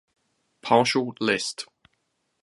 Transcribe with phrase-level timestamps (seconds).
[0.63, 1.69] Partial list